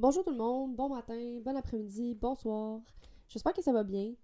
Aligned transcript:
Bonjour 0.00 0.24
tout 0.24 0.30
le 0.30 0.38
monde, 0.38 0.74
bon 0.76 0.88
matin, 0.88 1.40
bon 1.44 1.54
après-midi, 1.54 2.14
bonsoir. 2.14 2.80
J'espère 3.28 3.52
que 3.52 3.60
ça 3.60 3.70
va 3.70 3.84
bien. 3.84 4.14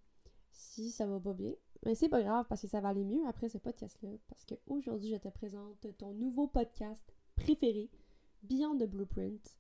Si 0.51 0.91
ça 0.91 1.07
va 1.07 1.21
pas 1.21 1.35
bien, 1.35 1.53
mais 1.85 1.95
c'est 1.95 2.09
pas 2.09 2.23
grave 2.23 2.47
parce 2.49 2.63
que 2.63 2.67
ça 2.67 2.81
va 2.81 2.89
aller 2.89 3.05
mieux 3.05 3.21
après 3.27 3.51
ce 3.51 3.59
podcast-là. 3.59 4.09
Parce 4.27 4.47
qu'aujourd'hui, 4.47 5.11
je 5.11 5.17
te 5.17 5.29
présente 5.29 5.87
ton 5.99 6.15
nouveau 6.15 6.47
podcast 6.47 7.05
préféré, 7.35 7.91
Beyond 8.43 8.79
the 8.79 8.85
Blueprint. 8.85 9.59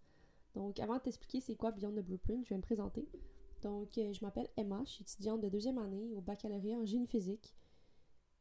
Donc, 0.54 0.80
avant 0.80 0.94
de 0.94 1.01
t'expliquer 1.01 1.42
c'est 1.42 1.54
quoi 1.54 1.71
Beyond 1.71 1.92
the 1.92 2.02
Blueprint, 2.02 2.46
je 2.46 2.48
vais 2.48 2.56
me 2.56 2.62
présenter. 2.62 3.06
Donc, 3.62 3.98
euh, 3.98 4.10
je 4.14 4.24
m'appelle 4.24 4.48
Emma, 4.56 4.80
je 4.87 4.92
suis 4.92 5.03
étudiante 5.03 5.42
de 5.42 5.51
deuxième 5.51 5.76
année 5.76 6.14
au 6.14 6.22
baccalauréat 6.22 6.78
en 6.78 6.87
génie 6.87 7.06
physique. 7.06 7.54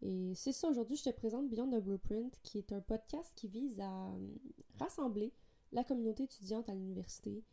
Et 0.02 0.32
c'est 0.34 0.54
ça, 0.54 0.70
aujourd'hui, 0.70 0.96
je 0.96 1.04
te 1.04 1.10
présente 1.10 1.50
Beyond 1.50 1.72
the 1.72 1.84
Blueprint, 1.84 2.40
qui 2.42 2.58
est 2.58 2.72
un 2.72 2.80
podcast 2.80 3.34
qui 3.36 3.50
vise 3.50 3.82
à 3.82 4.14
euh, 4.14 4.36
rassembler 4.80 5.34
la 5.74 5.84
communauté 5.84 6.24
étudiante 6.24 6.70
à 6.70 6.74
l'université. 6.74 7.44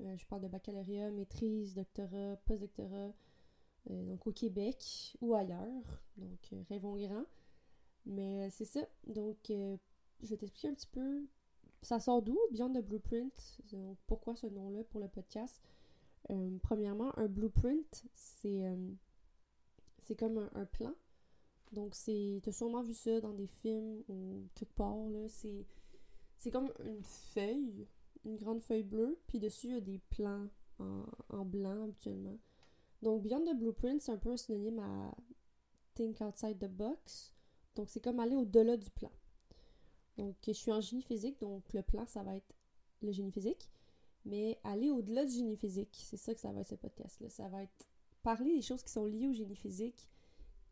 Euh, 0.00 0.16
je 0.16 0.26
parle 0.26 0.42
de 0.42 0.48
baccalauréat, 0.48 1.10
maîtrise, 1.10 1.74
doctorat, 1.74 2.36
postdoctorat, 2.44 3.12
euh, 3.90 4.04
donc 4.04 4.26
au 4.26 4.32
Québec 4.32 5.16
ou 5.20 5.34
ailleurs. 5.34 6.02
Donc, 6.16 6.40
euh, 6.52 6.62
rêvons 6.68 6.96
grand. 6.96 7.24
Mais 8.06 8.50
c'est 8.50 8.64
ça. 8.64 8.86
Donc, 9.06 9.36
je 9.48 10.28
vais 10.28 10.36
t'expliquer 10.36 10.68
un 10.68 10.74
petit 10.74 10.88
peu. 10.88 11.26
Ça 11.82 12.00
sort 12.00 12.22
d'où, 12.22 12.38
Beyond 12.52 12.72
the 12.72 12.84
Blueprint? 12.84 13.60
Donc, 13.72 13.98
pourquoi 14.06 14.36
ce 14.36 14.46
nom-là 14.46 14.84
pour 14.84 15.00
le 15.00 15.08
podcast? 15.08 15.60
premièrement, 16.62 17.16
un 17.18 17.28
blueprint, 17.28 18.04
c'est 18.14 18.62
c'est 20.02 20.16
comme 20.16 20.50
un, 20.54 20.64
plan. 20.66 20.94
Donc, 21.72 21.94
c'est. 21.94 22.40
T'as 22.42 22.52
sûrement 22.52 22.82
vu 22.82 22.94
ça 22.94 23.20
dans 23.20 23.32
des 23.32 23.46
films 23.46 24.02
ou 24.08 24.48
quelque 24.54 24.74
part, 24.74 25.06
c'est 25.28 26.50
comme 26.50 26.70
une 26.84 27.02
feuille, 27.02 27.86
une 28.24 28.36
grande 28.36 28.60
feuille 28.60 28.82
bleue, 28.82 29.18
puis 29.26 29.38
dessus, 29.38 29.68
il 29.68 29.72
y 29.74 29.76
a 29.76 29.80
des 29.80 29.98
plans 30.10 30.48
en, 30.78 31.44
blanc 31.44 31.84
habituellement. 31.84 32.38
Donc, 33.02 33.22
Beyond 33.22 33.44
the 33.44 33.56
Blueprint, 33.56 34.00
c'est 34.00 34.12
un 34.12 34.16
peu 34.16 34.30
un 34.30 34.36
synonyme 34.36 34.78
à 34.78 35.14
Think 35.94 36.20
Outside 36.20 36.58
the 36.58 36.70
Box. 36.70 37.34
Donc, 37.74 37.90
c'est 37.90 38.00
comme 38.00 38.20
aller 38.20 38.36
au-delà 38.36 38.76
du 38.76 38.90
plan. 38.90 39.10
Donc, 40.16 40.36
je 40.46 40.52
suis 40.52 40.72
en 40.72 40.80
génie 40.80 41.02
physique, 41.02 41.40
donc 41.40 41.72
le 41.72 41.82
plan, 41.82 42.06
ça 42.06 42.22
va 42.22 42.36
être 42.36 42.54
le 43.02 43.12
génie 43.12 43.32
physique. 43.32 43.70
Mais 44.24 44.58
aller 44.64 44.90
au-delà 44.90 45.26
du 45.26 45.32
génie 45.32 45.56
physique, 45.56 45.90
c'est 45.92 46.16
ça 46.16 46.34
que 46.34 46.40
ça 46.40 46.50
va 46.50 46.60
être 46.60 46.68
ce 46.68 46.76
podcast-là. 46.76 47.28
Ça 47.28 47.48
va 47.48 47.62
être 47.62 47.86
parler 48.22 48.54
des 48.54 48.62
choses 48.62 48.82
qui 48.82 48.90
sont 48.90 49.04
liées 49.04 49.28
au 49.28 49.32
génie 49.32 49.56
physique, 49.56 50.08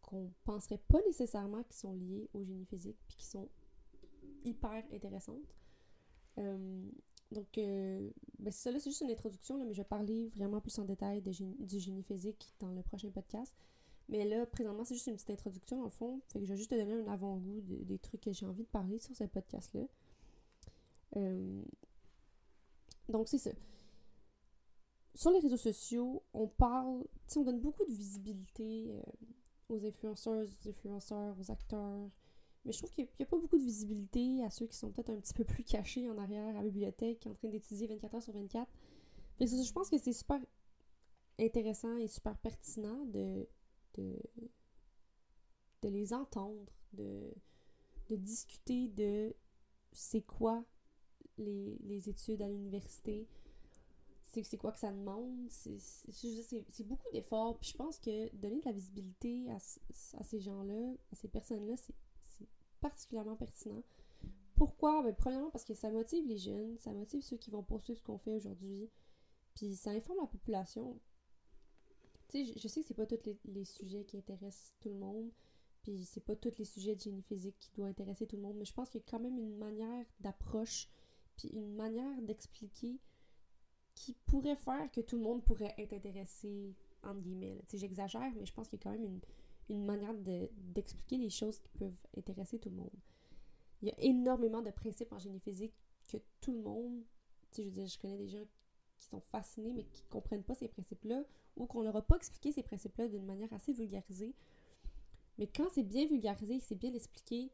qu'on 0.00 0.32
penserait 0.44 0.78
pas 0.78 1.00
nécessairement 1.02 1.62
qui 1.64 1.76
sont 1.76 1.92
liées 1.92 2.28
au 2.32 2.42
génie 2.42 2.64
physique, 2.64 2.96
puis 3.06 3.16
qui 3.18 3.26
sont 3.26 3.48
hyper 4.44 4.84
intéressantes. 4.92 5.54
Euh, 6.38 6.90
donc, 7.32 7.58
euh, 7.58 8.10
ben 8.38 8.52
ça, 8.52 8.70
là, 8.70 8.78
c'est 8.78 8.90
juste 8.90 9.00
une 9.00 9.10
introduction, 9.10 9.56
là, 9.56 9.64
mais 9.64 9.72
je 9.72 9.78
vais 9.78 9.88
parler 9.88 10.28
vraiment 10.36 10.60
plus 10.60 10.78
en 10.78 10.84
détail 10.84 11.22
de 11.22 11.32
du 11.32 11.78
génie 11.78 12.02
physique 12.02 12.52
dans 12.60 12.70
le 12.70 12.82
prochain 12.82 13.10
podcast. 13.10 13.56
Mais 14.08 14.24
là, 14.24 14.44
présentement, 14.46 14.84
c'est 14.84 14.94
juste 14.94 15.06
une 15.06 15.14
petite 15.14 15.30
introduction, 15.30 15.82
en 15.82 15.88
fond. 15.88 16.20
Fait 16.28 16.40
que 16.40 16.44
je 16.44 16.50
vais 16.50 16.56
juste 16.56 16.70
te 16.70 16.74
donner 16.74 16.94
un 16.94 17.08
avant-goût 17.08 17.62
des 17.62 17.98
trucs 17.98 18.20
que 18.20 18.32
j'ai 18.32 18.46
envie 18.46 18.64
de 18.64 18.68
parler 18.68 18.98
sur 18.98 19.16
ce 19.16 19.24
podcast-là. 19.24 19.86
Euh, 21.16 21.62
donc, 23.08 23.28
c'est 23.28 23.38
ça. 23.38 23.50
Sur 25.14 25.30
les 25.30 25.40
réseaux 25.40 25.56
sociaux, 25.56 26.22
on 26.34 26.48
parle, 26.48 27.04
tu 27.28 27.38
on 27.38 27.44
donne 27.44 27.60
beaucoup 27.60 27.84
de 27.84 27.92
visibilité 27.92 28.90
aux 29.68 29.84
influenceurs, 29.84 30.46
aux 30.46 30.68
influenceurs, 30.68 31.36
aux 31.38 31.50
acteurs, 31.50 32.10
mais 32.64 32.72
je 32.72 32.78
trouve 32.78 32.90
qu'il 32.92 33.04
n'y 33.18 33.24
a, 33.24 33.26
pas 33.26 33.36
beaucoup 33.36 33.58
de 33.58 33.64
visibilité 33.64 34.44
à 34.44 34.50
ceux 34.50 34.66
qui 34.66 34.76
sont 34.76 34.90
peut-être 34.90 35.10
un 35.10 35.20
petit 35.20 35.34
peu 35.34 35.44
plus 35.44 35.64
cachés 35.64 36.08
en 36.08 36.16
arrière 36.18 36.46
à 36.48 36.52
la 36.52 36.62
bibliothèque, 36.62 37.26
en 37.26 37.34
train 37.34 37.48
d'étudier 37.48 37.88
24 37.88 38.14
heures 38.14 38.22
sur 38.22 38.32
24. 38.32 38.70
Fait 39.38 39.46
que 39.46 39.50
je 39.50 39.72
pense 39.72 39.90
que 39.90 39.98
c'est 39.98 40.12
super 40.12 40.40
intéressant 41.40 41.96
et 41.96 42.06
super 42.06 42.36
pertinent 42.38 43.04
de, 43.06 43.48
de, 43.94 44.16
de 45.82 45.88
les 45.88 46.12
entendre, 46.14 46.72
de, 46.92 47.32
de 48.08 48.16
discuter 48.16 48.88
de 48.88 49.34
c'est 49.90 50.22
quoi 50.22 50.64
les, 51.38 51.78
les, 51.82 52.08
études 52.08 52.42
à 52.42 52.48
l'université, 52.48 53.26
c'est 54.24 54.56
quoi 54.56 54.72
que 54.72 54.78
ça 54.78 54.92
demande, 54.92 55.50
c'est 55.50 56.86
beaucoup 56.86 57.10
d'efforts. 57.12 57.58
Puis 57.58 57.70
je 57.70 57.76
pense 57.76 57.98
que 57.98 58.34
donner 58.36 58.60
de 58.60 58.64
la 58.64 58.72
visibilité 58.72 59.50
à, 59.50 59.56
à 59.56 60.24
ces 60.24 60.40
gens-là, 60.40 60.94
à 61.10 61.16
ces 61.16 61.28
personnes-là, 61.28 61.76
c'est 61.76 61.94
particulièrement 62.82 63.36
pertinent. 63.36 63.82
Pourquoi? 64.54 65.02
Ben, 65.02 65.14
premièrement, 65.14 65.50
parce 65.50 65.64
que 65.64 65.74
ça 65.74 65.90
motive 65.90 66.26
les 66.26 66.36
jeunes, 66.36 66.76
ça 66.78 66.92
motive 66.92 67.22
ceux 67.22 67.38
qui 67.38 67.50
vont 67.50 67.62
poursuivre 67.62 67.98
ce 67.98 68.04
qu'on 68.04 68.18
fait 68.18 68.34
aujourd'hui, 68.34 68.90
puis 69.54 69.74
ça 69.74 69.90
informe 69.90 70.18
la 70.20 70.26
population. 70.26 71.00
Tu 72.28 72.44
sais, 72.44 72.52
je, 72.58 72.68
sais 72.68 72.80
que 72.82 72.86
c'est 72.86 72.94
pas 72.94 73.06
tous 73.06 73.18
les, 73.44 73.64
sujets 73.64 74.04
qui 74.04 74.18
intéressent 74.18 74.74
tout 74.80 74.88
le 74.88 74.96
monde, 74.96 75.30
puis 75.82 76.04
c'est 76.04 76.20
pas 76.20 76.36
tous 76.36 76.58
les 76.58 76.64
sujets 76.64 76.94
de 76.94 77.00
génie 77.00 77.22
physique 77.22 77.56
qui 77.58 77.70
doivent 77.72 77.90
intéresser 77.90 78.26
tout 78.26 78.36
le 78.36 78.42
monde, 78.42 78.56
mais 78.56 78.64
je 78.64 78.74
pense 78.74 78.88
qu'il 78.88 79.00
y 79.00 79.04
a 79.04 79.10
quand 79.10 79.20
même 79.20 79.38
une 79.38 79.56
manière 79.56 80.06
d'approche, 80.20 80.88
puis 81.36 81.48
une 81.48 81.74
manière 81.74 82.20
d'expliquer 82.22 83.00
qui 83.94 84.14
pourrait 84.26 84.56
faire 84.56 84.90
que 84.90 85.00
tout 85.00 85.16
le 85.16 85.22
monde 85.22 85.44
pourrait 85.44 85.74
être 85.76 85.92
intéressé, 85.92 86.74
entre 87.02 87.20
guillemets. 87.20 87.58
Tu 87.66 87.72
sais, 87.72 87.78
j'exagère, 87.78 88.32
mais 88.36 88.46
je 88.46 88.52
pense 88.52 88.68
qu'il 88.68 88.78
y 88.78 88.80
a 88.80 88.84
quand 88.84 88.92
même 88.92 89.04
une, 89.04 89.20
une 89.72 89.84
manière 89.84 90.14
d'expliquer 90.14 91.16
les 91.16 91.30
choses 91.30 91.58
qui 91.58 91.70
peuvent 91.70 92.06
intéresser 92.16 92.58
tout 92.58 92.68
le 92.68 92.76
monde. 92.76 92.96
Il 93.80 93.88
y 93.88 93.90
a 93.90 94.00
énormément 94.00 94.62
de 94.62 94.70
principes 94.70 95.12
en 95.12 95.18
génie 95.18 95.40
physique 95.40 95.74
que 96.08 96.18
tout 96.40 96.52
le 96.52 96.62
monde, 96.62 97.02
tu 97.50 97.56
sais, 97.56 97.62
je 97.64 97.68
veux 97.68 97.74
dire, 97.74 97.86
je 97.86 97.98
connais 97.98 98.16
des 98.16 98.28
gens 98.28 98.44
qui 98.98 99.06
sont 99.06 99.20
fascinés 99.20 99.72
mais 99.72 99.84
qui 99.84 100.02
comprennent 100.04 100.44
pas 100.44 100.54
ces 100.54 100.68
principes-là 100.68 101.24
ou 101.56 101.66
qu'on 101.66 101.82
leur 101.82 101.96
a 101.96 102.02
pas 102.02 102.16
expliqué 102.16 102.52
ces 102.52 102.62
principes-là 102.62 103.08
d'une 103.08 103.24
manière 103.24 103.52
assez 103.52 103.72
vulgarisée. 103.72 104.34
Mais 105.38 105.46
quand 105.46 105.68
c'est 105.72 105.82
bien 105.82 106.06
vulgarisé, 106.06 106.60
c'est 106.60 106.74
bien 106.74 106.92
expliqué, 106.92 107.50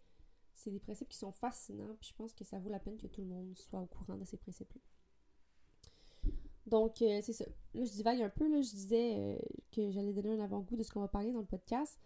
c'est 0.55 0.71
des 0.71 0.81
principes 0.81 1.09
qui 1.09 1.19
sont 1.19 1.33
fascinants, 1.33 1.97
puis 2.01 2.11
je 2.11 2.15
pense 2.15 2.33
que 2.33 2.45
ça 2.45 2.59
vaut 2.59 2.69
la 2.69 2.81
peine 2.81 2.99
que 2.99 3.07
tout 3.07 3.21
le 3.21 3.29
monde 3.29 3.57
soit 3.57 3.81
au 3.81 3.87
courant 3.87 4.17
de 4.17 4.25
ces 4.25 4.37
principes-là. 4.37 4.81
Donc, 6.69 7.01
euh, 7.03 7.21
c'est 7.23 7.33
ça. 7.33 7.45
Là, 7.75 7.85
je 7.85 7.91
divague 7.91 8.21
un 8.21 8.29
peu. 8.29 8.49
Là, 8.49 8.61
je 8.61 8.71
disais 8.71 9.15
euh, 9.17 9.39
que 9.73 9.91
j'allais 9.91 10.13
donner 10.13 10.33
un 10.33 10.45
avant-goût 10.45 10.77
de 10.77 10.83
ce 10.83 10.93
qu'on 10.93 11.01
va 11.01 11.09
parler 11.09 11.33
dans 11.33 11.41
le 11.41 11.47
podcast. 11.47 11.99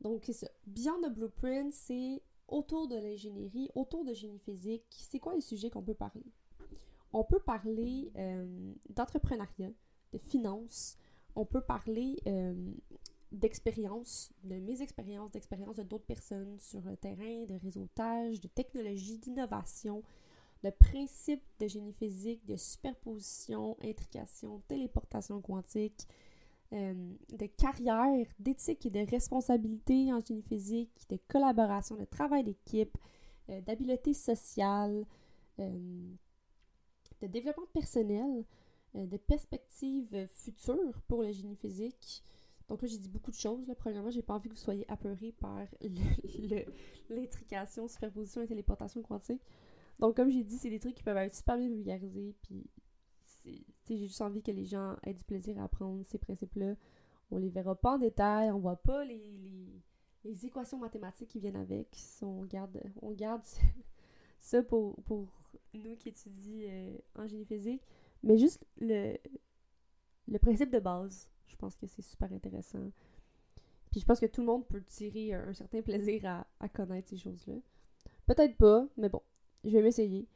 Donc, 0.00 0.22
c'est 0.24 0.32
ça. 0.32 0.48
Beyond 0.66 1.00
the 1.02 1.12
Blueprint, 1.12 1.72
c'est 1.72 2.22
autour 2.48 2.88
de 2.88 2.96
l'ingénierie, 2.96 3.68
autour 3.74 4.04
de 4.04 4.14
génie 4.14 4.38
physique. 4.38 4.84
C'est 4.90 5.18
quoi 5.18 5.34
les 5.34 5.40
sujets 5.40 5.70
qu'on 5.70 5.82
peut 5.82 5.94
parler? 5.94 6.24
On 7.12 7.24
peut 7.24 7.40
parler 7.40 8.12
euh, 8.16 8.72
d'entrepreneuriat, 8.90 9.72
de 10.12 10.18
finance. 10.18 10.96
On 11.34 11.44
peut 11.44 11.60
parler 11.60 12.16
d'expérience, 13.30 14.32
de 14.42 14.56
mes 14.56 14.82
expériences, 14.82 15.30
d'expériences 15.30 15.76
de 15.76 15.84
d'autres 15.84 16.04
personnes 16.04 16.58
sur 16.58 16.80
le 16.82 16.96
terrain, 16.96 17.44
de 17.44 17.54
réseautage, 17.54 18.40
de 18.40 18.48
technologie, 18.48 19.18
d'innovation, 19.18 20.02
de 20.62 20.70
principes 20.70 21.42
de 21.58 21.66
génie 21.66 21.92
physique, 21.92 22.44
de 22.46 22.56
superposition, 22.56 23.76
intrication, 23.82 24.62
téléportation 24.68 25.40
quantique, 25.40 26.06
euh, 26.72 26.94
de 27.32 27.46
carrière, 27.46 28.26
d'éthique 28.38 28.86
et 28.86 28.90
de 28.90 29.00
responsabilité 29.10 30.12
en 30.12 30.20
génie 30.20 30.42
physique, 30.42 30.92
de 31.08 31.18
collaboration, 31.28 31.96
de 31.96 32.04
travail 32.04 32.44
d'équipe, 32.44 32.96
euh, 33.48 33.60
d'habileté 33.62 34.14
sociale, 34.14 35.04
euh, 35.58 36.12
de 37.20 37.26
développement 37.26 37.66
personnel, 37.72 38.44
de 38.94 39.16
perspectives 39.16 40.26
futures 40.28 41.00
pour 41.06 41.22
le 41.22 41.32
génie 41.32 41.56
physique. 41.56 42.24
Donc 42.68 42.82
là, 42.82 42.88
j'ai 42.88 42.98
dit 42.98 43.08
beaucoup 43.08 43.30
de 43.32 43.36
choses. 43.36 43.66
Là. 43.66 43.74
Premièrement, 43.74 44.10
j'ai 44.10 44.22
pas 44.22 44.34
envie 44.34 44.48
que 44.48 44.54
vous 44.54 44.60
soyez 44.60 44.84
apeurés 44.88 45.32
par 45.32 45.66
l'intrication, 47.08 47.88
superposition 47.88 48.42
et 48.42 48.46
téléportation 48.46 49.02
quantique. 49.02 49.42
Donc, 50.00 50.16
comme 50.16 50.30
j'ai 50.30 50.42
dit, 50.42 50.56
c'est 50.56 50.70
des 50.70 50.80
trucs 50.80 50.94
qui 50.94 51.02
peuvent 51.02 51.16
être 51.18 51.34
super 51.34 51.58
bien 51.58 51.68
vulgarisés, 51.68 52.34
puis 52.42 52.66
j'ai 53.96 54.06
juste 54.06 54.20
envie 54.20 54.42
que 54.42 54.50
les 54.50 54.64
gens 54.64 54.96
aient 55.02 55.14
du 55.14 55.24
plaisir 55.24 55.58
à 55.60 55.64
apprendre 55.64 56.04
ces 56.06 56.18
principes-là. 56.18 56.74
On 57.30 57.38
les 57.38 57.50
verra 57.50 57.74
pas 57.74 57.94
en 57.94 57.98
détail, 57.98 58.50
on 58.50 58.58
voit 58.58 58.76
pas 58.76 59.04
les, 59.04 59.36
les, 60.24 60.46
équations 60.46 60.78
mathématiques 60.78 61.28
qui 61.28 61.38
viennent 61.38 61.56
avec. 61.56 61.96
On 62.22 62.44
garde, 62.44 62.80
on 63.02 63.10
garde 63.12 63.42
ça 64.40 64.62
pour, 64.62 64.96
pour 65.02 65.28
nous 65.74 65.96
qui 65.96 66.08
étudient 66.08 66.68
euh, 66.68 66.98
en 67.16 67.26
génie 67.26 67.44
physique. 67.44 67.82
Mais 68.22 68.38
juste 68.38 68.64
le, 68.78 69.16
le 70.28 70.38
principe 70.38 70.70
de 70.70 70.78
base, 70.78 71.28
je 71.46 71.56
pense 71.56 71.76
que 71.76 71.86
c'est 71.86 72.02
super 72.02 72.32
intéressant. 72.32 72.90
Puis 73.90 74.00
je 74.00 74.06
pense 74.06 74.20
que 74.20 74.26
tout 74.26 74.40
le 74.40 74.46
monde 74.46 74.66
peut 74.66 74.82
tirer 74.82 75.34
un, 75.34 75.52
certain 75.52 75.82
plaisir 75.82 76.24
à, 76.24 76.46
à 76.58 76.68
connaître 76.68 77.08
ces 77.08 77.18
choses-là. 77.18 77.54
Peut-être 78.26 78.56
pas, 78.56 78.86
mais 78.96 79.08
bon, 79.08 79.22
je 79.64 79.70
vais 79.70 79.82
m'essayer. 79.82 80.26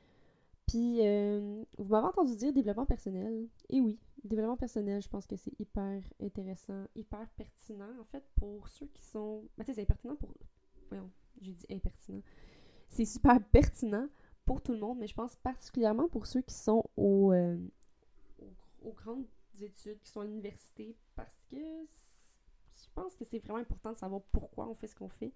Puis, 0.66 1.06
euh, 1.06 1.62
vous 1.78 1.88
m'avez 1.90 2.06
entendu 2.06 2.36
dire 2.36 2.52
développement 2.52 2.86
personnel. 2.86 3.48
Et 3.68 3.80
oui, 3.80 3.98
développement 4.24 4.56
personnel, 4.56 5.02
je 5.02 5.08
pense 5.08 5.26
que 5.26 5.36
c'est 5.36 5.52
hyper 5.60 6.00
intéressant, 6.22 6.86
hyper 6.94 7.28
pertinent, 7.36 7.90
en 8.00 8.04
fait, 8.04 8.24
pour 8.36 8.68
ceux 8.68 8.86
qui 8.86 9.02
sont... 9.02 9.42
Ben, 9.58 9.64
tu 9.64 9.72
sais, 9.72 9.80
c'est 9.80 9.86
pertinent 9.86 10.16
pour... 10.16 10.30
Voyons, 10.88 11.10
j'ai 11.40 11.52
dit 11.52 11.66
impertinent. 11.70 12.22
C'est 12.88 13.04
super 13.04 13.42
pertinent 13.48 14.08
pour 14.44 14.62
tout 14.62 14.72
le 14.72 14.78
monde, 14.78 14.98
mais 14.98 15.06
je 15.06 15.14
pense 15.14 15.36
particulièrement 15.36 16.08
pour 16.08 16.26
ceux 16.26 16.42
qui 16.42 16.54
sont 16.54 16.84
au, 16.96 17.32
euh, 17.32 17.58
aux 18.82 18.92
grandes 18.92 19.26
études, 19.60 20.00
qui 20.00 20.10
sont 20.10 20.20
à 20.20 20.24
l'université, 20.24 20.96
parce 21.14 21.38
que 21.50 21.56
je 21.56 22.88
pense 22.94 23.14
que 23.14 23.24
c'est 23.24 23.38
vraiment 23.38 23.58
important 23.58 23.92
de 23.92 23.98
savoir 23.98 24.22
pourquoi 24.32 24.68
on 24.68 24.74
fait 24.74 24.86
ce 24.86 24.94
qu'on 24.94 25.08
fait. 25.08 25.32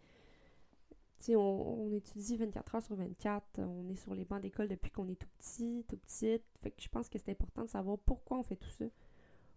On, 1.30 1.36
on, 1.36 1.92
étudie 1.92 2.36
24 2.36 2.74
heures 2.76 2.82
sur 2.82 2.96
24, 2.96 3.58
on 3.58 3.88
est 3.90 3.96
sur 3.96 4.14
les 4.14 4.24
bancs 4.24 4.40
d'école 4.40 4.68
depuis 4.68 4.90
qu'on 4.90 5.08
est 5.08 5.16
tout 5.16 5.28
petit, 5.38 5.84
tout 5.88 5.96
petite. 5.96 6.44
Fait 6.60 6.70
que 6.70 6.80
je 6.82 6.88
pense 6.88 7.08
que 7.08 7.18
c'est 7.18 7.30
important 7.30 7.62
de 7.62 7.68
savoir 7.68 7.98
pourquoi 7.98 8.38
on 8.38 8.42
fait 8.42 8.56
tout 8.56 8.70
ça. 8.70 8.86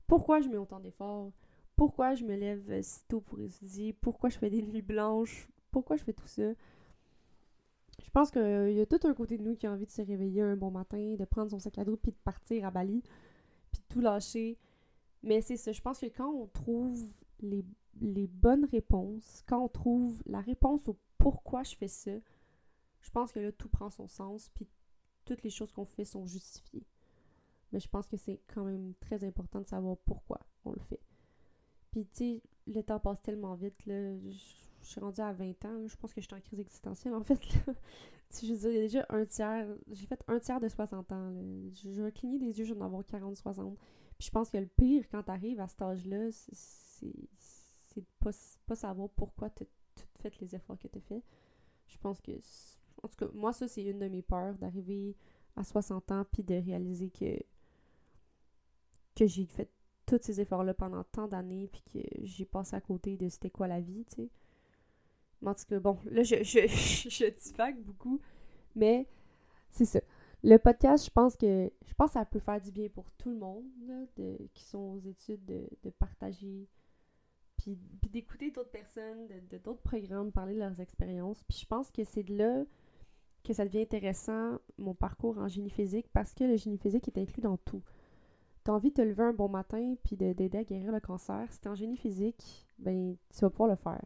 Pourquoi 0.07 0.41
je 0.41 0.49
mets 0.49 0.57
autant 0.57 0.79
d'efforts, 0.79 1.31
pourquoi 1.75 2.15
je 2.15 2.25
me 2.25 2.35
lève 2.35 2.81
si 2.81 3.03
tôt 3.07 3.21
pour 3.21 3.39
étudier, 3.39 3.93
pourquoi 3.93 4.29
je 4.29 4.37
fais 4.37 4.49
des 4.49 4.61
nuits 4.61 4.81
blanches, 4.81 5.47
pourquoi 5.71 5.95
je 5.95 6.03
fais 6.03 6.13
tout 6.13 6.27
ça? 6.27 6.53
Je 8.03 8.09
pense 8.11 8.31
qu'il 8.31 8.73
y 8.73 8.81
a 8.81 8.85
tout 8.85 8.99
un 9.07 9.13
côté 9.13 9.37
de 9.37 9.43
nous 9.43 9.55
qui 9.55 9.67
a 9.67 9.71
envie 9.71 9.85
de 9.85 9.91
se 9.91 10.01
réveiller 10.01 10.41
un 10.41 10.55
bon 10.55 10.71
matin, 10.71 11.15
de 11.17 11.25
prendre 11.25 11.49
son 11.49 11.59
sac 11.59 11.77
à 11.77 11.85
dos 11.85 11.95
puis 11.95 12.11
de 12.11 12.17
partir 12.23 12.65
à 12.65 12.71
Bali, 12.71 13.01
puis 13.71 13.81
de 13.81 13.93
tout 13.93 14.01
lâcher. 14.01 14.57
Mais 15.23 15.41
c'est 15.41 15.57
ça, 15.57 15.71
je 15.71 15.81
pense 15.81 15.99
que 15.99 16.07
quand 16.07 16.29
on 16.29 16.47
trouve 16.47 17.01
les, 17.39 17.63
les 17.99 18.27
bonnes 18.27 18.65
réponses, 18.65 19.43
quand 19.47 19.63
on 19.63 19.67
trouve 19.67 20.21
la 20.25 20.41
réponse 20.41 20.87
au 20.87 20.97
pourquoi 21.17 21.63
je 21.63 21.75
fais 21.75 21.87
ça, 21.87 22.11
je 23.01 23.09
pense 23.09 23.31
que 23.31 23.39
là, 23.39 23.51
tout 23.51 23.69
prend 23.69 23.89
son 23.89 24.07
sens, 24.07 24.49
puis 24.53 24.67
toutes 25.25 25.43
les 25.43 25.49
choses 25.49 25.71
qu'on 25.71 25.85
fait 25.85 26.05
sont 26.05 26.25
justifiées. 26.25 26.85
Mais 27.71 27.79
je 27.79 27.87
pense 27.87 28.07
que 28.07 28.17
c'est 28.17 28.41
quand 28.47 28.63
même 28.63 28.93
très 28.99 29.23
important 29.23 29.61
de 29.61 29.67
savoir 29.67 29.97
pourquoi 29.97 30.39
on 30.65 30.71
le 30.71 30.81
fait. 30.81 30.99
Puis, 31.91 32.05
tu 32.05 32.17
sais, 32.17 32.43
le 32.67 32.81
temps 32.83 32.99
passe 32.99 33.21
tellement 33.21 33.55
vite, 33.55 33.85
là. 33.85 34.17
Je, 34.17 34.87
suis 34.87 34.99
rendue 34.99 35.21
à 35.21 35.31
20 35.31 35.65
ans, 35.65 35.87
je 35.87 35.95
pense 35.95 36.11
que 36.11 36.21
je 36.21 36.25
suis 36.25 36.35
en 36.35 36.41
crise 36.41 36.59
existentielle, 36.59 37.13
en 37.13 37.23
fait, 37.23 37.39
là. 37.53 37.73
je 38.41 38.51
veux 38.51 38.57
dire, 38.57 38.69
il 38.69 38.75
y 38.75 38.79
a 38.79 38.81
déjà 38.81 39.05
un 39.09 39.25
tiers, 39.25 39.67
j'ai 39.91 40.07
fait 40.07 40.21
un 40.27 40.39
tiers 40.39 40.59
de 40.59 40.67
60 40.67 41.11
ans. 41.11 41.33
Je, 41.73 41.91
je 41.91 42.01
vais 42.01 42.11
cligner 42.11 42.39
des 42.39 42.57
yeux, 42.57 42.65
je 42.65 42.73
vais 42.73 42.81
en 42.81 42.85
avoir 42.85 43.05
40, 43.05 43.37
60. 43.37 43.77
Puis 44.17 44.27
je 44.27 44.31
pense 44.31 44.49
que 44.49 44.57
le 44.57 44.67
pire, 44.67 45.05
quand 45.09 45.23
t'arrives 45.23 45.59
à 45.59 45.67
cet 45.67 45.81
âge-là, 45.81 46.31
c'est 47.93 48.01
de 48.01 48.07
pas, 48.19 48.31
pas 48.65 48.75
savoir 48.75 49.09
pourquoi 49.09 49.49
tu 49.49 49.63
as 49.63 50.21
fait 50.21 50.39
les 50.39 50.55
efforts 50.55 50.77
que 50.79 50.87
tu 50.87 50.97
as 50.97 51.01
fait. 51.01 51.23
Je 51.87 51.97
pense 51.97 52.19
que, 52.21 52.31
en 53.03 53.07
tout 53.07 53.15
cas, 53.17 53.27
moi, 53.33 53.53
ça, 53.53 53.67
c'est 53.67 53.83
une 53.83 53.99
de 53.99 54.07
mes 54.07 54.21
peurs, 54.21 54.55
d'arriver 54.57 55.15
à 55.55 55.63
60 55.63 56.11
ans, 56.11 56.25
puis 56.31 56.43
de 56.43 56.55
réaliser 56.55 57.09
que 57.09 57.37
que 59.13 59.27
j'ai 59.27 59.45
fait 59.45 59.69
tous 60.05 60.19
ces 60.21 60.39
efforts-là 60.39 60.73
pendant 60.73 61.03
tant 61.03 61.27
d'années, 61.27 61.67
puis 61.67 61.83
que 61.93 61.99
j'ai 62.23 62.45
passé 62.45 62.75
à 62.75 62.81
côté 62.81 63.17
de 63.17 63.27
c'était 63.29 63.49
quoi 63.49 63.67
la 63.67 63.81
vie, 63.81 64.05
tu 64.05 64.23
sais. 64.23 64.29
Mais 65.41 65.49
en 65.49 65.55
tout 65.55 65.65
cas, 65.65 65.79
bon, 65.79 65.97
là, 66.05 66.23
je, 66.23 66.43
je, 66.43 66.67
je, 66.67 67.81
beaucoup, 67.81 68.19
mais 68.75 69.07
c'est 69.71 69.85
ça. 69.85 69.99
Le 70.43 70.57
podcast, 70.57 71.05
je 71.05 71.09
pense 71.11 71.35
que 71.35 71.71
je 71.85 71.93
pense 71.93 72.09
que 72.09 72.13
ça 72.13 72.25
peut 72.25 72.39
faire 72.39 72.59
du 72.61 72.71
bien 72.71 72.89
pour 72.89 73.11
tout 73.11 73.29
le 73.29 73.37
monde 73.37 73.65
de, 74.17 74.37
qui 74.53 74.63
sont 74.63 74.79
aux 74.79 74.99
études 74.99 75.45
de, 75.45 75.67
de 75.83 75.89
partager, 75.91 76.67
puis, 77.61 78.09
d'écouter 78.09 78.51
d'autres 78.51 78.71
personnes, 78.71 79.27
de 79.49 79.57
d'autres 79.57 79.81
programmes, 79.81 80.31
parler 80.31 80.55
de 80.55 80.59
leurs 80.59 80.79
expériences. 80.79 81.43
Puis 81.47 81.59
je 81.61 81.65
pense 81.65 81.89
que 81.91 82.03
c'est 82.03 82.23
de 82.23 82.35
là 82.35 82.63
que 83.43 83.53
ça 83.53 83.65
devient 83.65 83.81
intéressant, 83.81 84.59
mon 84.77 84.93
parcours 84.93 85.37
en 85.37 85.47
génie 85.47 85.69
physique, 85.69 86.07
parce 86.13 86.33
que 86.33 86.43
le 86.43 86.57
génie 86.57 86.77
physique 86.77 87.07
est 87.07 87.17
inclus 87.17 87.41
dans 87.41 87.57
tout 87.57 87.81
t'as 88.63 88.71
envie 88.71 88.89
de 88.89 88.95
te 88.95 89.01
lever 89.01 89.23
un 89.23 89.33
bon 89.33 89.49
matin 89.49 89.95
puis 90.03 90.15
d'aider 90.15 90.57
à 90.57 90.63
guérir 90.63 90.91
le 90.91 90.99
cancer, 90.99 91.51
si 91.51 91.59
t'es 91.59 91.69
en 91.69 91.75
génie 91.75 91.97
physique, 91.97 92.67
ben 92.79 93.15
tu 93.29 93.39
vas 93.41 93.49
pouvoir 93.49 93.69
le 93.69 93.75
faire. 93.75 94.03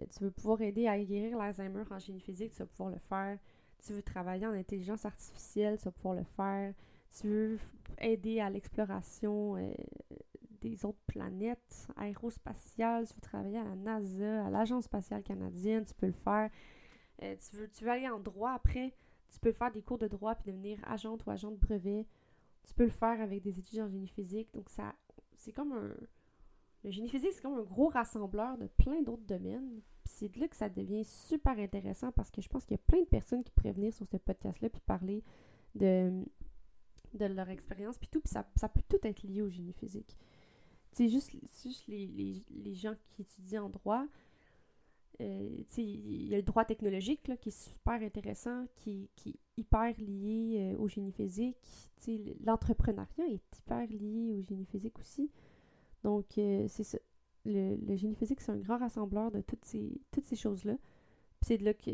Euh, 0.00 0.06
tu 0.14 0.24
veux 0.24 0.30
pouvoir 0.30 0.60
aider 0.60 0.86
à 0.86 0.98
guérir 1.02 1.38
l'Alzheimer 1.38 1.84
en 1.90 1.98
génie 1.98 2.20
physique, 2.20 2.52
tu 2.52 2.58
vas 2.58 2.66
pouvoir 2.66 2.90
le 2.90 2.98
faire. 2.98 3.38
Tu 3.84 3.92
veux 3.92 4.02
travailler 4.02 4.46
en 4.46 4.52
intelligence 4.52 5.04
artificielle, 5.04 5.78
tu 5.78 5.84
vas 5.84 5.90
pouvoir 5.92 6.14
le 6.14 6.24
faire. 6.24 6.74
Tu 7.18 7.28
veux 7.28 7.58
aider 7.98 8.40
à 8.40 8.50
l'exploration 8.50 9.56
euh, 9.56 9.72
des 10.60 10.84
autres 10.84 11.00
planètes 11.06 11.88
aérospatiales, 11.96 13.06
tu 13.08 13.14
veux 13.14 13.20
travailler 13.20 13.58
à 13.58 13.64
la 13.64 13.76
NASA, 13.76 14.46
à 14.46 14.50
l'Agence 14.50 14.84
spatiale 14.84 15.22
canadienne, 15.22 15.84
tu 15.84 15.94
peux 15.94 16.06
le 16.06 16.12
faire. 16.12 16.50
Euh, 17.22 17.34
tu, 17.36 17.56
veux, 17.56 17.68
tu 17.68 17.88
aller 17.88 18.08
en 18.08 18.20
droit 18.20 18.50
après, 18.50 18.94
tu 19.32 19.38
peux 19.40 19.52
faire 19.52 19.72
des 19.72 19.82
cours 19.82 19.98
de 19.98 20.08
droit 20.08 20.34
puis 20.34 20.52
devenir 20.52 20.78
agent 20.86 21.16
ou 21.26 21.30
agent 21.30 21.50
de 21.50 21.56
brevet 21.56 22.06
tu 22.66 22.74
peux 22.74 22.84
le 22.84 22.90
faire 22.90 23.20
avec 23.20 23.42
des 23.42 23.58
études 23.58 23.80
en 23.80 23.88
génie 23.88 24.08
physique. 24.08 24.48
Donc, 24.52 24.68
ça, 24.68 24.94
c'est 25.34 25.52
comme 25.52 25.72
un. 25.72 25.94
Le 26.84 26.90
génie 26.90 27.08
physique, 27.08 27.32
c'est 27.32 27.42
comme 27.42 27.58
un 27.58 27.62
gros 27.62 27.88
rassembleur 27.88 28.58
de 28.58 28.66
plein 28.66 29.02
d'autres 29.02 29.24
domaines. 29.24 29.80
Puis 30.04 30.14
c'est 30.14 30.28
de 30.28 30.38
là 30.38 30.46
que 30.46 30.56
ça 30.56 30.68
devient 30.68 31.04
super 31.04 31.58
intéressant 31.58 32.12
parce 32.12 32.30
que 32.30 32.40
je 32.40 32.48
pense 32.48 32.64
qu'il 32.64 32.76
y 32.76 32.80
a 32.80 32.84
plein 32.86 33.00
de 33.00 33.06
personnes 33.06 33.42
qui 33.42 33.50
pourraient 33.50 33.72
venir 33.72 33.92
sur 33.92 34.06
ce 34.06 34.16
podcast-là 34.16 34.68
puis 34.68 34.80
parler 34.86 35.24
de, 35.74 36.24
de 37.14 37.24
leur 37.24 37.48
expérience 37.48 37.98
puis 37.98 38.08
tout. 38.08 38.20
Puis 38.20 38.30
ça, 38.30 38.68
peut 38.68 38.82
tout 38.88 39.04
être 39.04 39.22
lié 39.24 39.42
au 39.42 39.48
génie 39.48 39.72
physique. 39.72 40.16
C'est 40.96 41.10
juste, 41.10 41.30
juste 41.62 41.86
les, 41.88 42.06
les, 42.06 42.42
les, 42.48 42.74
gens 42.74 42.94
qui 43.10 43.20
étudient 43.20 43.64
en 43.64 43.68
droit, 43.68 44.06
euh, 45.20 45.62
il 45.76 46.26
y 46.26 46.32
a 46.32 46.38
le 46.38 46.42
droit 46.42 46.64
technologique 46.64 47.30
qui 47.38 47.50
est 47.50 47.74
super 47.74 48.00
intéressant, 48.00 48.64
qui, 48.76 49.10
qui 49.14 49.28
est 49.28 49.38
hyper 49.58 49.92
lié 49.98 50.72
euh, 50.72 50.78
au 50.78 50.88
génie 50.88 51.12
physique. 51.12 51.58
L'entrepreneuriat 52.42 53.26
est 53.28 53.58
hyper 53.58 53.86
lié 53.88 54.32
au 54.32 54.40
génie 54.40 54.64
physique 54.64 54.98
aussi. 54.98 55.30
Donc, 56.02 56.38
euh, 56.38 56.66
c'est 56.66 56.84
ça. 56.84 56.96
Le, 57.44 57.94
génie 57.94 58.14
physique, 58.14 58.40
c'est 58.40 58.52
un 58.52 58.56
grand 58.56 58.78
rassembleur 58.78 59.30
de 59.30 59.42
toutes 59.42 59.66
ces, 59.66 60.00
toutes 60.12 60.24
ces 60.24 60.36
choses-là. 60.36 60.78
c'est 61.42 61.58
de 61.58 61.64
là 61.66 61.74
que, 61.74 61.90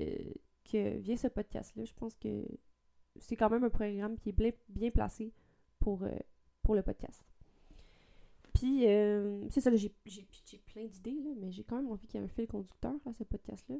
que 0.71 0.99
vient 0.99 1.17
ce 1.17 1.27
podcast-là. 1.27 1.85
Je 1.85 1.95
pense 1.95 2.15
que 2.15 2.47
c'est 3.17 3.35
quand 3.35 3.51
même 3.51 3.65
un 3.65 3.71
programme 3.71 4.17
qui 4.17 4.29
est 4.29 4.55
bien, 4.69 4.91
placé 4.93 5.33
pour 5.81 6.05
le 6.05 6.83
podcast. 6.83 7.32
Puis, 8.55 8.87
euh, 8.87 9.49
c'est 9.51 9.61
ça, 9.61 9.75
j'ai 9.75 9.95
plein 10.67 10.85
d'idées, 10.87 11.17
mais 11.39 11.51
j'ai 11.51 11.65
quand 11.65 11.77
même 11.77 11.91
envie 11.91 12.07
qu'il 12.07 12.21
y 12.21 12.23
ait 12.23 12.27
un 12.27 12.29
fil 12.29 12.47
conducteur 12.47 12.95
à 13.07 13.13
ce 13.13 13.25
podcast-là. 13.25 13.77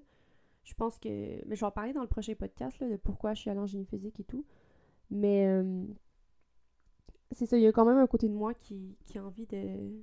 Je 0.65 0.75
pense 0.75 0.99
que. 0.99 1.09
Mais 1.47 1.57
je 1.57 1.61
vais 1.61 1.67
en 1.67 1.73
parler 1.73 1.93
dans 1.93 2.03
le 2.03 2.09
prochain 2.09 2.35
podcast, 2.35 2.79
là, 2.81 2.89
de 2.89 2.97
pourquoi 2.97 3.35
je 3.35 3.41
suis 3.41 3.51
allée 3.51 3.61
en 3.61 3.67
génie 3.67 3.87
physique 3.87 4.19
et 4.21 4.25
tout. 4.25 4.45
Mais. 5.11 5.47
Euh, 5.47 5.85
c'est 7.33 7.47
ça, 7.47 7.57
il 7.57 7.63
y 7.63 7.67
a 7.67 7.73
quand 7.73 7.87
même 7.87 7.97
un 7.97 8.07
côté 8.07 8.29
de 8.29 8.35
moi 8.35 8.53
qui, 8.55 8.97
qui 9.07 9.19
a 9.19 9.25
envie 9.25 9.47
de 9.47 10.03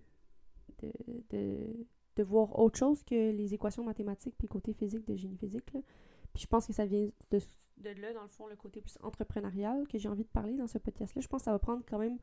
de, 0.82 0.92
de, 1.30 1.86
de, 2.16 2.24
voir 2.24 2.58
autre 2.58 2.78
chose 2.78 3.04
que 3.04 3.32
les 3.32 3.54
équations 3.54 3.84
mathématiques 3.84 4.36
puis 4.38 4.48
le 4.48 4.54
côté 4.54 4.74
physique 4.74 5.06
de 5.06 5.16
génie 5.16 5.38
physique. 5.38 5.74
Là. 5.74 5.82
Puis 6.34 6.44
je 6.44 6.48
pense 6.48 6.66
que 6.66 6.74
ça 6.74 6.86
vient 6.86 7.10
de, 7.32 7.40
de 7.78 7.90
là, 8.02 8.14
dans 8.14 8.22
le 8.22 8.30
fond, 8.30 8.48
le 8.48 8.56
côté 8.56 8.82
plus 8.82 8.98
entrepreneurial 9.02 9.88
que 9.88 9.98
j'ai 9.98 10.10
envie 10.10 10.24
de 10.24 10.30
parler 10.30 10.56
dans 10.56 10.68
ce 10.68 10.78
podcast-là. 10.78 11.22
Je 11.22 11.28
pense 11.28 11.42
que 11.42 11.46
ça 11.46 11.52
va 11.52 11.60
prendre 11.60 11.84
quand 11.88 12.00
même 12.00 12.18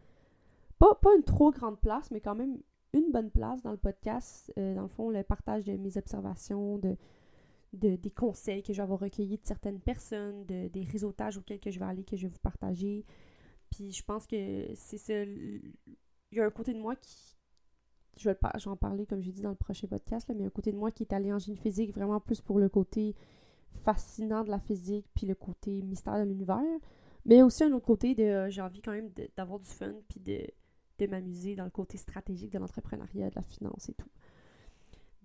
pas, 0.79 0.95
pas 0.95 1.15
une 1.17 1.23
trop 1.25 1.51
grande 1.51 1.81
place, 1.81 2.11
mais 2.11 2.21
quand 2.21 2.35
même 2.35 2.59
une 2.93 3.13
bonne 3.13 3.31
place 3.31 3.63
dans 3.63 3.71
le 3.71 3.77
podcast. 3.77 4.53
Euh, 4.59 4.75
dans 4.75 4.83
le 4.83 4.89
fond, 4.89 5.11
le 5.11 5.23
partage 5.23 5.65
de 5.65 5.77
mes 5.77 5.97
observations, 5.97 6.79
de, 6.79 6.97
de, 7.73 7.97
des 7.97 8.11
conseils 8.11 8.63
que 8.63 8.73
je 8.73 8.79
vais 8.79 8.83
avoir 8.83 9.01
recueillis 9.01 9.39
de 9.39 9.47
certaines 9.47 9.81
personnes, 9.81 10.45
de, 10.47 10.69
des 10.69 10.85
réseautages 10.85 11.37
auxquels 11.37 11.61
que 11.61 11.71
je 11.71 11.79
vais 11.79 11.85
aller, 11.85 12.05
que 12.05 12.17
je 12.17 12.23
vais 12.23 12.33
vous 12.33 12.39
partager. 12.39 13.05
Puis 13.71 13.93
je 13.93 14.03
pense 14.05 14.27
que 14.27 14.67
c'est 14.75 14.99
ça. 14.99 15.25
Il 15.25 15.75
y 16.33 16.41
a 16.41 16.45
un 16.45 16.51
côté 16.51 16.73
de 16.73 16.81
moi 16.81 16.97
qui. 16.97 17.35
Je 18.19 18.31
vais, 18.31 18.39
en 18.65 18.77
parler, 18.77 19.05
comme 19.05 19.21
j'ai 19.21 19.33
dit 19.33 19.43
dans 19.43 19.51
le 19.51 19.57
prochain 19.57 19.87
podcast, 19.89 20.27
là, 20.27 20.35
mais 20.35 20.47
un 20.47 20.51
côté 20.51 20.73
de 20.73 20.79
moi 20.79 20.91
qui 20.91 21.03
est 21.03 21.13
allé 21.13 21.35
en 21.35 21.39
génie 21.39 21.59
physique 21.59 21.93
vraiment 21.93 22.19
plus 22.19 22.41
pour 22.41 22.59
le 22.59 22.71
côté 22.71 23.15
fascinant 23.85 24.43
de 24.43 24.49
la 24.49 24.59
physique, 24.59 25.07
puis 25.15 25.27
le 25.27 25.35
côté 25.35 25.83
mystère 25.83 26.19
de 26.19 26.23
l'univers. 26.23 26.63
Mais 27.27 27.43
aussi 27.43 27.65
un 27.65 27.73
autre 27.73 27.85
côté 27.85 28.15
de 28.15 28.49
j'ai 28.49 28.63
envie 28.63 28.81
quand 28.81 28.93
même 28.93 29.11
d'avoir 29.37 29.59
du 29.61 29.69
fun, 29.69 29.93
puis 30.09 30.21
de 30.21 30.47
de 30.99 31.07
m'amuser 31.07 31.55
dans 31.55 31.65
le 31.65 31.71
côté 31.71 31.99
stratégique 31.99 32.53
de 32.53 32.59
l'entrepreneuriat, 32.59 33.31
de 33.31 33.35
la 33.37 33.43
finance 33.43 33.89
et 33.89 33.95
tout. 33.95 34.09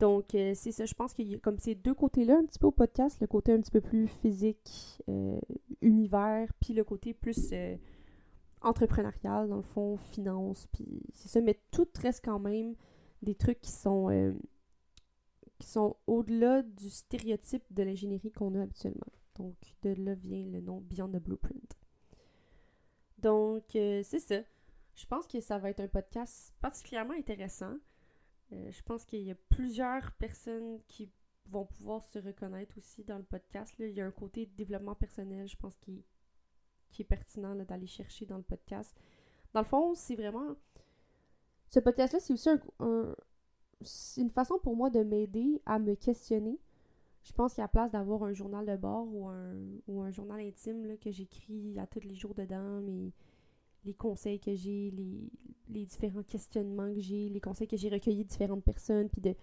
Donc, 0.01 0.33
euh, 0.33 0.53
c'est 0.55 0.71
ça, 0.71 0.85
je 0.85 0.95
pense 0.95 1.13
qu'il 1.13 1.27
y 1.27 1.35
a 1.35 1.37
comme 1.37 1.59
ces 1.59 1.75
deux 1.75 1.93
côtés-là 1.93 2.35
un 2.35 2.45
petit 2.45 2.57
peu 2.57 2.65
au 2.65 2.71
podcast, 2.71 3.21
le 3.21 3.27
côté 3.27 3.53
un 3.53 3.61
petit 3.61 3.69
peu 3.69 3.81
plus 3.81 4.07
physique, 4.07 4.99
euh, 5.07 5.39
univers, 5.81 6.51
puis 6.59 6.73
le 6.73 6.83
côté 6.83 7.13
plus 7.13 7.49
euh, 7.53 7.77
entrepreneurial, 8.61 9.47
dans 9.47 9.57
le 9.57 9.61
fond, 9.61 9.97
finance, 9.97 10.67
puis 10.73 11.03
c'est 11.13 11.27
ça, 11.27 11.39
mais 11.39 11.59
tout 11.69 11.87
reste 12.01 12.25
quand 12.25 12.39
même 12.39 12.73
des 13.21 13.35
trucs 13.35 13.61
qui 13.61 13.69
sont, 13.69 14.09
qui 15.59 15.67
sont 15.67 15.95
au-delà 16.07 16.63
du 16.63 16.89
stéréotype 16.89 17.63
de 17.69 17.83
l'ingénierie 17.83 18.31
qu'on 18.31 18.55
a 18.55 18.63
habituellement. 18.63 19.11
Donc, 19.35 19.53
de 19.83 19.93
là 20.03 20.15
vient 20.15 20.47
le 20.47 20.61
nom 20.61 20.81
Beyond 20.81 21.09
the 21.09 21.21
Blueprint. 21.21 21.77
Donc, 23.19 23.65
c'est 23.73 24.19
ça. 24.19 24.41
Je 24.95 25.05
pense 25.05 25.27
que 25.27 25.39
ça 25.39 25.57
va 25.57 25.69
être 25.69 25.79
un 25.79 25.87
podcast 25.87 26.53
particulièrement 26.61 27.13
intéressant. 27.13 27.75
Euh, 28.53 28.71
je 28.71 28.81
pense 28.83 29.05
qu'il 29.05 29.21
y 29.21 29.31
a 29.31 29.35
plusieurs 29.49 30.11
personnes 30.13 30.79
qui 30.87 31.09
vont 31.47 31.65
pouvoir 31.65 32.03
se 32.03 32.19
reconnaître 32.19 32.77
aussi 32.77 33.03
dans 33.03 33.17
le 33.17 33.23
podcast. 33.23 33.73
Il 33.79 33.89
y 33.89 34.01
a 34.01 34.05
un 34.05 34.11
côté 34.11 34.45
développement 34.45 34.95
personnel, 34.95 35.47
je 35.47 35.57
pense, 35.57 35.75
qui, 35.77 36.03
est 36.99 37.03
pertinent 37.03 37.55
d'aller 37.55 37.87
chercher 37.87 38.25
dans 38.25 38.37
le 38.37 38.43
podcast. 38.43 38.95
Dans 39.53 39.61
le 39.61 39.65
fond, 39.65 39.95
c'est 39.95 40.15
vraiment... 40.15 40.55
Ce 41.69 41.79
podcast-là, 41.79 42.19
c'est 42.19 42.33
aussi 42.33 42.49
un, 42.49 43.15
une 44.17 44.29
façon 44.29 44.59
pour 44.59 44.75
moi 44.75 44.89
de 44.89 45.03
m'aider 45.03 45.61
à 45.65 45.79
me 45.79 45.95
questionner. 45.95 46.59
Je 47.23 47.33
pense 47.33 47.57
a 47.59 47.67
place 47.67 47.91
d'avoir 47.91 48.23
un 48.23 48.33
journal 48.33 48.65
de 48.65 48.75
bord 48.75 49.07
ou 49.13 49.27
un, 49.27 49.55
ou 49.87 50.01
un 50.01 50.11
journal 50.11 50.39
intime 50.39 50.97
que 50.97 51.11
j'écris 51.11 51.77
à 51.77 51.85
tous 51.85 51.99
les 51.99 52.15
jours 52.15 52.33
dedans, 52.33 52.81
mais 52.81 53.11
les 53.83 53.93
conseils 53.93 54.39
que 54.39 54.53
j'ai, 54.53 54.91
les, 54.91 55.31
les 55.69 55.85
différents 55.85 56.23
questionnements 56.23 56.93
que 56.93 56.99
j'ai, 56.99 57.29
les 57.29 57.39
conseils 57.41 57.67
que 57.67 57.77
j'ai 57.77 57.89
recueillis 57.89 58.23
de 58.23 58.29
différentes 58.29 58.63
personnes, 58.63 59.09
puis 59.09 59.21
de, 59.21 59.35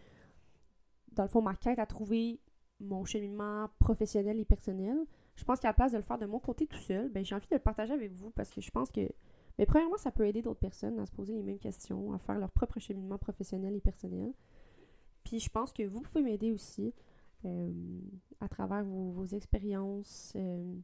dans 1.13 1.25
le 1.25 1.29
fond, 1.29 1.43
ma 1.43 1.55
quête 1.55 1.79
à 1.79 1.87
trouver 1.87 2.41
mon 2.81 3.05
cheminement 3.05 3.69
professionnel 3.79 4.39
et 4.39 4.45
personnel. 4.45 4.97
Je 5.35 5.45
pense 5.45 5.61
qu'à 5.61 5.69
la 5.69 5.75
place 5.75 5.93
de 5.93 5.97
le 5.97 6.03
faire 6.03 6.19
de 6.19 6.27
mon 6.27 6.39
côté 6.39 6.67
tout 6.67 6.79
seul, 6.79 7.09
ben, 7.11 7.25
j'ai 7.25 7.35
envie 7.35 7.47
de 7.49 7.55
le 7.55 7.61
partager 7.61 7.93
avec 7.93 8.13
vous 8.13 8.31
parce 8.31 8.51
que 8.51 8.61
je 8.61 8.71
pense 8.71 8.91
que, 8.91 9.09
mais 9.59 9.67
premièrement, 9.67 9.97
ça 9.97 10.11
peut 10.13 10.27
aider 10.27 10.43
d'autres 10.43 10.61
personnes 10.61 10.99
à 10.99 11.07
se 11.07 11.13
poser 11.13 11.35
les 11.35 11.43
mêmes 11.43 11.59
questions, 11.59 12.13
à 12.13 12.19
faire 12.19 12.39
leur 12.39 12.51
propre 12.51 12.79
cheminement 12.79 13.19
professionnel 13.19 13.75
et 13.75 13.81
personnel. 13.81 14.33
Puis 15.25 15.41
je 15.41 15.51
pense 15.51 15.73
que 15.73 15.83
vous 15.83 16.01
pouvez 16.01 16.23
m'aider 16.23 16.53
aussi 16.53 16.95
euh, 17.45 18.01
à 18.41 18.49
travers 18.49 18.85
vos, 18.85 19.27
expériences, 19.27 20.33
euh, 20.37 20.75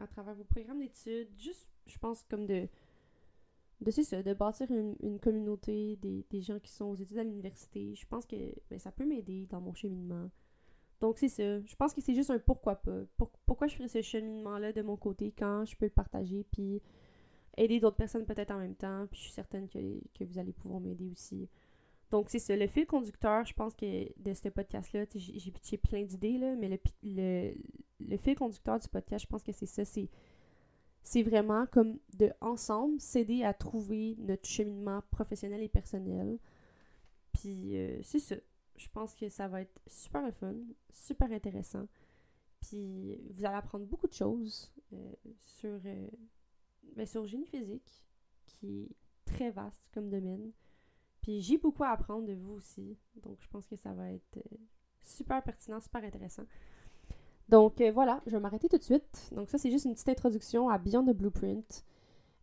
à 0.00 0.06
travers 0.06 0.34
vos 0.34 0.44
programmes 0.44 0.80
d'études, 0.80 1.28
juste, 1.38 1.68
je 1.86 1.98
pense, 1.98 2.24
comme 2.28 2.46
de, 2.46 2.68
de 3.80 3.90
c'est 3.90 4.04
ça, 4.04 4.22
de 4.22 4.34
bâtir 4.34 4.68
une, 4.70 5.18
communauté, 5.20 5.96
des, 5.96 6.40
gens 6.40 6.58
qui 6.58 6.72
sont 6.72 6.86
aux 6.86 6.94
études 6.94 7.18
à 7.18 7.24
l'université. 7.24 7.94
Je 7.94 8.06
pense 8.06 8.26
que 8.26 8.36
ben, 8.70 8.78
ça 8.78 8.92
peut 8.92 9.06
m'aider 9.06 9.46
dans 9.46 9.60
mon 9.60 9.74
cheminement. 9.74 10.30
Donc 11.00 11.18
c'est 11.18 11.28
ça. 11.28 11.60
Je 11.60 11.76
pense 11.76 11.92
que 11.92 12.00
c'est 12.00 12.14
juste 12.14 12.30
un 12.30 12.38
pourquoi 12.38 12.76
pas. 12.76 13.02
pourquoi 13.44 13.66
je 13.66 13.76
ferais 13.76 13.88
ce 13.88 14.00
cheminement-là 14.00 14.72
de 14.72 14.82
mon 14.82 14.96
côté 14.96 15.32
quand 15.36 15.64
je 15.66 15.76
peux 15.76 15.86
le 15.86 15.90
partager, 15.90 16.44
puis 16.50 16.80
aider 17.58 17.80
d'autres 17.80 17.96
personnes 17.96 18.24
peut-être 18.24 18.50
en 18.50 18.58
même 18.58 18.76
temps? 18.76 19.06
Puis 19.10 19.18
je 19.18 19.24
suis 19.24 19.32
certaine 19.32 19.68
que, 19.68 19.78
que 20.14 20.24
vous 20.24 20.38
allez 20.38 20.52
pouvoir 20.52 20.80
m'aider 20.80 21.10
aussi. 21.10 21.48
Donc, 22.10 22.30
c'est 22.30 22.38
ça. 22.38 22.56
Le 22.56 22.66
fil 22.68 22.86
conducteur, 22.86 23.44
je 23.44 23.52
pense 23.52 23.74
que 23.74 24.06
de 24.22 24.32
ce 24.32 24.48
podcast-là, 24.48 25.04
j'ai 25.14 25.76
plein 25.76 26.04
d'idées, 26.04 26.38
là, 26.38 26.54
mais 26.54 26.68
le, 27.02 27.52
le, 28.00 28.16
fil 28.16 28.36
conducteur 28.36 28.78
du 28.78 28.88
podcast, 28.88 29.24
je 29.24 29.28
pense 29.28 29.42
que 29.42 29.52
c'est 29.52 29.66
ça. 29.66 29.84
C'est 29.84 30.08
vraiment 31.22 31.66
comme 31.66 31.98
de 32.14 32.32
ensemble 32.40 33.00
s'aider 33.00 33.44
à 33.44 33.54
trouver 33.54 34.16
notre 34.18 34.46
cheminement 34.46 35.02
professionnel 35.10 35.62
et 35.62 35.68
personnel. 35.68 36.38
Puis, 37.32 37.76
euh, 37.76 38.00
c'est 38.02 38.18
ça. 38.18 38.36
Je 38.76 38.88
pense 38.88 39.14
que 39.14 39.28
ça 39.28 39.48
va 39.48 39.62
être 39.62 39.80
super 39.86 40.32
fun, 40.34 40.54
super 40.92 41.30
intéressant. 41.32 41.86
Puis, 42.60 43.16
vous 43.30 43.44
allez 43.44 43.56
apprendre 43.56 43.86
beaucoup 43.86 44.08
de 44.08 44.12
choses 44.12 44.72
euh, 44.92 45.14
sur, 45.44 45.80
euh, 45.84 46.08
ben, 46.94 47.06
sur 47.06 47.26
génie 47.26 47.46
physique, 47.46 48.04
qui 48.46 48.82
est 48.82 48.96
très 49.24 49.50
vaste 49.50 49.88
comme 49.92 50.08
domaine. 50.08 50.52
Puis 51.20 51.40
j'ai 51.40 51.58
beaucoup 51.58 51.82
à 51.82 51.88
apprendre 51.88 52.26
de 52.26 52.34
vous 52.34 52.52
aussi. 52.52 52.96
Donc 53.16 53.40
je 53.40 53.48
pense 53.48 53.66
que 53.66 53.76
ça 53.76 53.92
va 53.92 54.12
être 54.12 54.36
euh, 54.36 54.56
super 55.02 55.42
pertinent, 55.42 55.80
super 55.80 56.04
intéressant. 56.04 56.44
Donc 57.48 57.80
euh, 57.80 57.92
voilà, 57.92 58.20
je 58.26 58.32
vais 58.32 58.40
m'arrêter 58.40 58.68
tout 58.68 58.78
de 58.78 58.82
suite. 58.82 59.30
Donc 59.32 59.50
ça, 59.50 59.58
c'est 59.58 59.70
juste 59.70 59.84
une 59.84 59.94
petite 59.94 60.08
introduction 60.08 60.68
à 60.68 60.78
Beyond 60.78 61.04
the 61.04 61.16
Blueprint. 61.16 61.84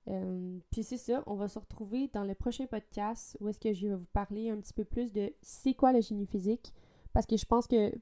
Euh, 0.09 0.57
puis 0.71 0.83
c'est 0.83 0.97
ça, 0.97 1.23
on 1.27 1.35
va 1.35 1.47
se 1.47 1.57
retrouver 1.59 2.09
dans 2.13 2.23
le 2.23 2.35
prochain 2.35 2.65
podcast 2.65 3.37
où 3.39 3.47
est-ce 3.47 3.59
que 3.59 3.73
je 3.73 3.87
vais 3.87 3.95
vous 3.95 4.07
parler 4.11 4.49
un 4.49 4.57
petit 4.57 4.73
peu 4.73 4.83
plus 4.83 5.13
de 5.13 5.33
c'est 5.41 5.73
quoi 5.73 5.93
le 5.93 6.01
génie 6.01 6.25
physique. 6.25 6.73
Parce 7.13 7.25
que 7.25 7.37
je 7.37 7.45
pense 7.45 7.67
que 7.67 7.93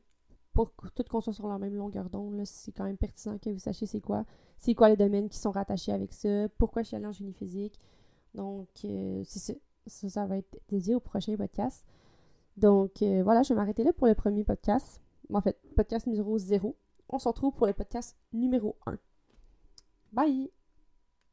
pour 0.53 0.71
tout 0.95 1.03
qu'on 1.09 1.21
soit 1.21 1.33
sur 1.33 1.47
la 1.47 1.57
même 1.57 1.75
longueur 1.75 2.09
d'onde, 2.09 2.41
c'est 2.45 2.71
quand 2.71 2.83
même 2.83 2.97
pertinent 2.97 3.37
que 3.37 3.49
vous 3.49 3.59
sachiez 3.59 3.87
c'est 3.87 4.01
quoi. 4.01 4.25
C'est 4.57 4.75
quoi 4.75 4.89
les 4.89 4.97
domaines 4.97 5.29
qui 5.29 5.37
sont 5.37 5.51
rattachés 5.51 5.91
avec 5.91 6.13
ça, 6.13 6.49
pourquoi 6.57 6.83
je 6.83 6.89
suis 6.89 6.97
allée 6.97 7.07
en 7.07 7.11
génie 7.11 7.33
physique. 7.33 7.79
Donc, 8.35 8.67
c'est 8.75 9.23
ça. 9.23 9.53
Ça, 9.87 10.09
ça 10.09 10.25
va 10.27 10.37
être 10.37 10.59
dédié 10.69 10.93
au 10.93 10.99
prochain 10.99 11.35
podcast. 11.35 11.83
Donc 12.57 13.01
euh, 13.01 13.23
voilà, 13.23 13.43
je 13.43 13.49
vais 13.49 13.55
m'arrêter 13.55 13.83
là 13.83 13.93
pour 13.93 14.07
le 14.07 14.15
premier 14.15 14.43
podcast. 14.43 15.01
En 15.33 15.41
fait, 15.41 15.57
podcast 15.75 16.07
numéro 16.07 16.37
0. 16.37 16.75
On 17.11 17.19
se 17.19 17.27
retrouve 17.27 17.53
pour 17.53 17.67
le 17.67 17.73
podcast 17.73 18.17
numéro 18.31 18.77
1. 18.85 18.97
Bye! 20.13 20.51